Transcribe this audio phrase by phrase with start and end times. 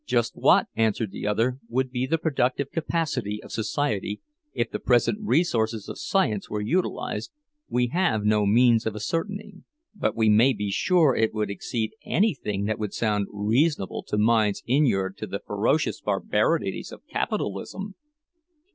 [0.07, 4.19] "Just what," answered the other, "would be the productive capacity of society
[4.51, 7.29] if the present resources of science were utilized,
[7.69, 12.65] we have no means of ascertaining; but we may be sure it would exceed anything
[12.65, 17.93] that would sound reasonable to minds inured to the ferocious barbarities of capitalism.